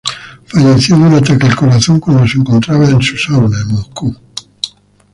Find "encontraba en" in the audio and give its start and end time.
2.39-2.99